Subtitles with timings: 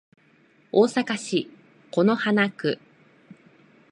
[0.71, 1.47] 大阪市
[1.91, 2.79] 此花区